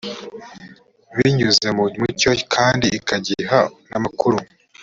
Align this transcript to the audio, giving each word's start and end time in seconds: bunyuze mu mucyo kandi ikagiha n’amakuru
bunyuze 1.15 1.67
mu 1.77 1.85
mucyo 2.01 2.29
kandi 2.53 2.87
ikagiha 2.97 3.59
n’amakuru 3.89 4.37